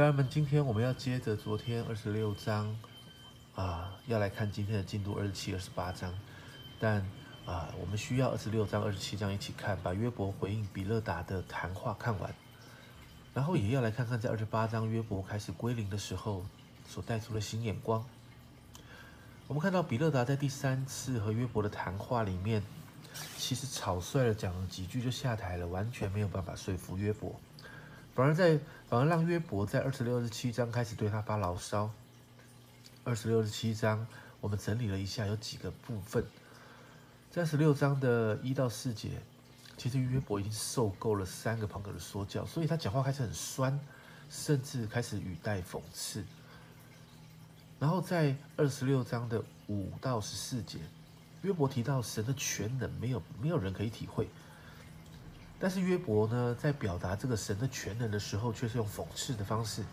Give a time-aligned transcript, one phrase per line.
[0.00, 2.74] 家人们，今天我们要接着昨天二十六章
[3.54, 6.10] 啊，要来看今天的进度二十七、二十八章。
[6.78, 7.06] 但
[7.44, 12.34] 啊，我们需要二十六章、二十七章一起看，把约伯回应比勒达的谈话看完，
[13.34, 16.42] 然后也要来看看在二十八章约伯开始归零的时候
[16.88, 18.02] 所带出的新眼光。
[19.48, 22.62] 我们看到比勒达在第三次和约伯的谈话里面，
[23.36, 27.38] 其实草率的讲了几句就下台了，完全没有办法说服约伯。
[28.20, 31.90] 反而在反而让约伯在二十六、二十七章开始对他发牢骚。
[33.02, 34.06] 二十六、二十七章
[34.42, 36.22] 我们整理了一下，有几个部分。
[37.30, 39.12] 在十六章的一到四节，
[39.78, 43.80] 其实约伯已经受够了三个朋友的说教，所以他讲话开始很酸，
[44.28, 46.22] 甚至开始语带讽刺。
[47.78, 50.78] 然后在二十六章的五到十四节，
[51.40, 54.28] 约伯提到神的全能，没有没有人可以体会。
[55.60, 59.84] 但是约伯呢，在表达这个神的全能的时候，却是用讽刺的方式。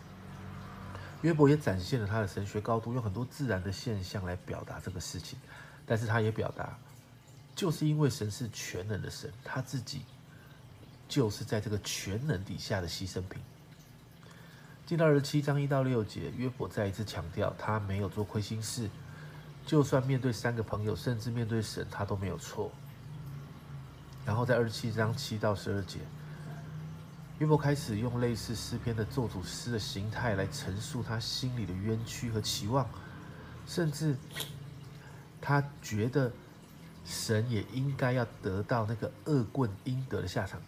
[1.20, 5.38] 约伯也展现了他的神学高度，用很多自然的现象来表达这个事情。
[5.84, 6.78] 但是他也表达，
[7.54, 10.02] 就是因为神是全能的神，他自己
[11.06, 13.42] 就是在这个全能底下的牺牲品。
[14.86, 18.88] 进到二十七章一到六节，约伯再一次强调，他没有做亏心事，
[19.66, 22.72] 就算面对三个朋友，甚至面对神，他都没有错。
[24.28, 26.00] 然后在二十七章七到十二节，
[27.38, 32.86] 约伯开始用类似诗篇的咒诅诗的形态来陈述他心里的冤屈和期望，
[33.66, 34.14] 甚至
[35.40, 36.30] 他觉得
[37.06, 40.60] 神也应该要得到那个恶棍应得的下场，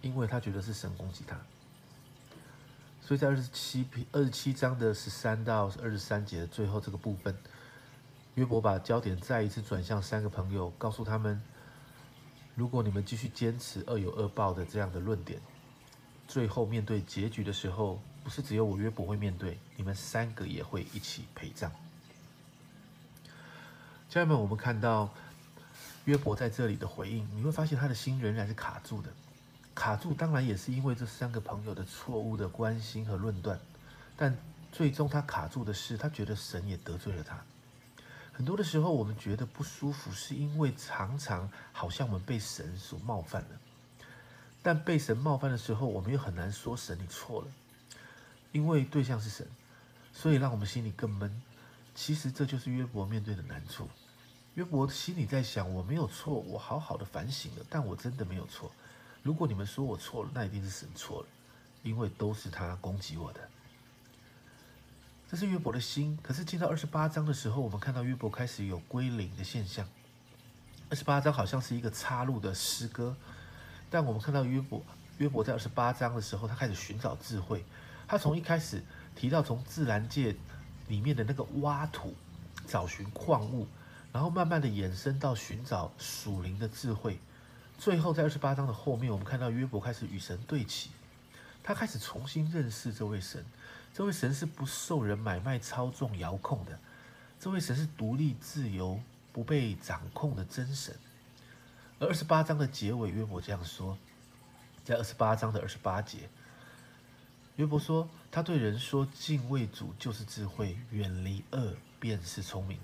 [0.00, 1.36] 因为他觉得是神攻击他。
[3.00, 7.36] 所以在二十七篇二十七章的十三到二十三节的最后这个部分，
[8.36, 11.42] 约伯把焦点再一次转向三个朋友，告诉他们。
[12.54, 15.40] 如果你们继续坚持恶有恶报的这样的论点，
[16.28, 21.72] 最后面对结局的时候，不是只有我约伯会面对，你们三个也会一起陪葬。
[24.08, 25.08] 家人们，我们看到
[26.04, 29.08] 约伯在这里的回应，你会发现他的心仍然是卡住的。
[29.74, 33.58] 卡住当然也是因为这三个朋友的错误的关心和论断，
[34.14, 34.36] 但
[34.70, 37.42] 最终他卡住的是，他觉得神也得罪了他。
[38.32, 43.60] 很多的时候，我们觉得不舒服，是因为常常好像我们被神所冒犯了。
[44.62, 47.48] 但被神冒犯的时候，我们又很难说神你错了，
[48.52, 49.46] 因为对象是神，
[50.12, 51.42] 所以让我们心里更闷。
[51.94, 53.88] 其实这就是约伯面对的难处。
[54.54, 58.70] 约伯心里在想：我没有错，我好好的反省了，但我真的没有错。
[59.22, 61.28] 如果你们说我错了，那一定是神错了，
[61.82, 63.40] 因为都是他攻击我的。
[65.32, 69.88] 这是约伯的心，可是进到二十八章的时候，我们看到约伯开始有归零的现象。
[70.90, 73.16] 二十八章好像是一个插入的诗歌，
[73.88, 74.84] 但我们看到约伯，
[75.16, 77.64] 约伯在二十八章的时候，他开始寻找智慧。
[78.06, 78.82] 他从一开始
[79.16, 80.36] 提到从自然界
[80.88, 82.14] 里面的那个挖土、
[82.66, 83.66] 找寻矿物，
[84.12, 87.18] 然后慢慢的延伸到寻找属灵的智慧。
[87.78, 90.90] 最后在二十八章的后面，我们看到约伯开始与神对齐，
[91.62, 93.44] 他开始重新认识这位神。
[93.94, 96.78] 这位神是不受人买卖、操纵、遥控的。
[97.38, 98.98] 这位神是独立、自由、
[99.32, 100.94] 不被掌控的真神。
[101.98, 103.98] 而二十八章的结尾，约伯这样说：
[104.84, 106.28] 在二十八章的二十八节，
[107.56, 112.78] 约伯说，他对人说：“敬畏主就是智慧，远离恶便是聪明。”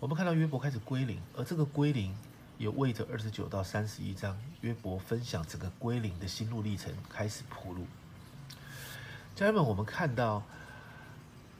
[0.00, 2.14] 我们看到约伯开始归零，而这个归零
[2.58, 7.86] 也为着二十九到三十一章约伯分享整个归零的心路历程开始铺路。
[9.34, 10.42] 家人们，我们看到，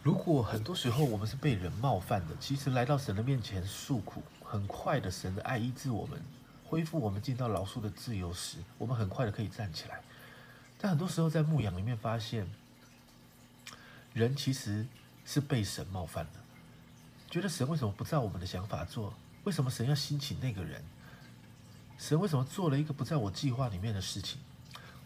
[0.02, 6.22] 如果很多时候我们是被人冒犯的，其实来到神的面前诉苦，很快的神的爱医治我们，
[6.64, 10.02] 恢复我们进到老树的自由时，我们很快的可以站起来。
[10.78, 12.46] 但很多时候在牧养里面发现，
[14.12, 14.86] 人其实
[15.24, 16.40] 是被神冒犯的，
[17.30, 19.14] 觉得神为什么不照我们的想法做？
[19.44, 20.84] 为什么神要兴起那个人？
[21.96, 24.38] 神为什么做了一个不在我计划里面的事情？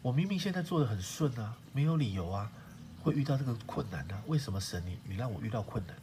[0.02, 2.50] 我明明现在做的很顺啊，没有理由啊，
[3.02, 4.22] 会遇到这个困难呢？
[4.26, 5.96] 为什么神你你让我遇到困难？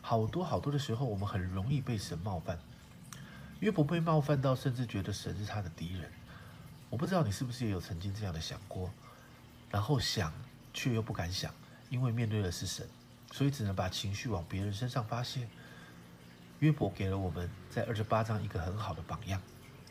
[0.00, 2.58] 好多好多的时候，我们很容易被神冒犯，
[3.58, 6.10] 约伯被冒犯到，甚至觉得神是他的敌人。
[6.88, 8.90] 我不知道你是不是也有曾经这样的想过，
[9.70, 10.32] 然后想
[10.72, 11.54] 却又不敢想，
[11.90, 12.88] 因为面对的是神，
[13.30, 15.46] 所以只能把情绪往别人身上发泄。
[16.60, 19.40] 约伯给了我们在二十八章一个很好的榜样，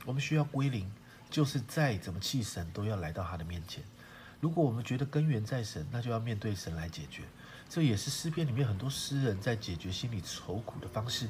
[0.06, 0.92] 我们需要归零。
[1.30, 3.84] 就是再怎么气神，都要来到他的面前。
[4.40, 7.24] 如果我们觉得根源在神，那就要面对神来解决。
[7.70, 11.30] 这也是诗篇里面很多诗人在解决心里愁苦的方式，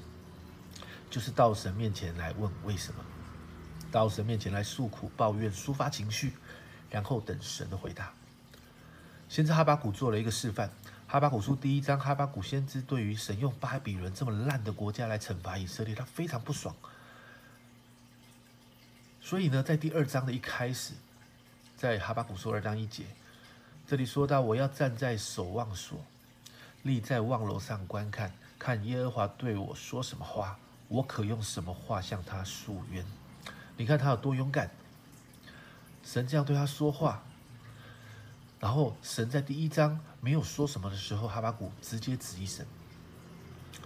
[1.10, 3.04] 就是到神面前来问为什么，
[3.92, 6.34] 到神面前来诉苦、抱怨、抒发情绪，
[6.90, 8.14] 然后等神的回答。
[9.28, 10.70] 先知哈巴谷做了一个示范，
[11.08, 16.74] 哈巴谷书第一章，哈巴谷先知对于神用巴比伦这么烂的国家来惩罚以色列，他非常不爽。
[19.30, 20.92] 所以呢，在第二章的一开始，
[21.78, 23.04] 在哈巴谷书二章一节，
[23.86, 26.04] 这里说到：“我要站在守望所，
[26.82, 33.06] 立在望楼上观看，看耶和华对我说什么话，我可用什么话向他诉冤。”
[33.78, 34.72] 你看他有多勇敢，
[36.04, 37.22] 神这样对他说话。
[38.60, 42.66] 然后神在第一章没有说什么的时候，哈巴谷直接指一神。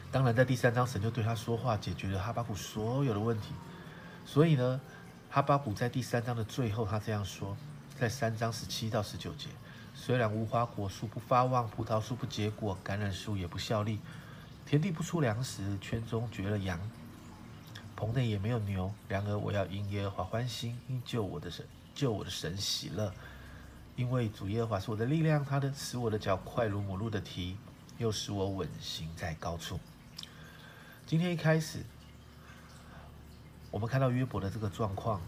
[0.09, 3.49] 当然，在第三章神就对他说话，解决了哈巴谷所有的问题。
[4.25, 4.79] 所以呢，
[5.33, 7.57] 哈巴谷在第三章的最后，他这样说：
[7.99, 9.47] 在三章十七到十九节，
[9.95, 13.99] 虽然无花果树不发旺，葡萄树不结果，橄榄树也不效力，
[14.63, 16.79] 田地不出粮食，圈中绝了羊，
[17.95, 18.93] 棚内也没有牛。
[19.07, 21.65] 然而我要因耶和华欢心，因救我的神，
[21.95, 23.11] 救我的神喜乐。
[23.95, 27.57] 因为主耶和华是我的力量，他的使我的脚快如母鹿的蹄，
[27.97, 29.79] 又使我稳行在高处。
[31.07, 31.79] 今天一开始，
[33.73, 35.19] 我们看到约伯的这个状况，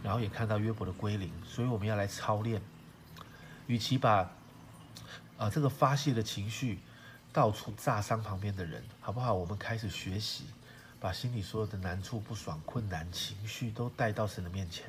[0.00, 2.62] 然后也看到约伯的归零，所以我们要来操练。
[3.66, 4.30] 与其把
[5.36, 6.78] 啊这个发泄的情绪
[7.32, 9.34] 到处炸伤旁边的人，好不好？
[9.34, 10.44] 我们开始学习，
[11.00, 14.86] 把心里所有的难处、不爽、困难、情绪都带到神的面前。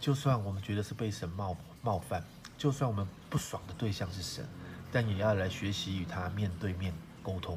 [0.00, 2.24] 就算我们觉得是被神冒冒犯，
[2.56, 4.44] 就算我们不爽的对象是神，
[4.90, 6.92] 但也要来学习与他面对面
[7.22, 7.56] 沟通，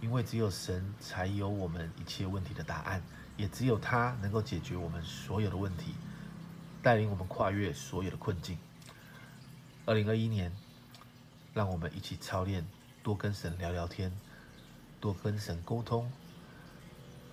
[0.00, 3.00] 因为只有神才有我们一切问题的答案，
[3.38, 5.94] 也只有他能够解决我们所有的问题，
[6.82, 8.58] 带领我们跨越所有的困境。
[9.86, 10.52] 二零二一年，
[11.54, 12.66] 让我们一起操练，
[13.02, 14.12] 多跟神聊聊天，
[15.00, 16.12] 多跟神沟通，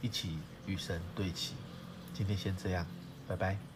[0.02, 1.56] 一起与神对齐。
[2.14, 2.86] 今天先这样，
[3.28, 3.75] 拜拜。